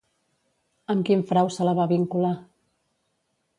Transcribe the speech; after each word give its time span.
Amb 0.93 1.05
quin 1.09 1.21
frau 1.33 1.53
se 1.57 1.69
la 1.69 1.75
va 1.81 1.87
vincular? 1.93 2.35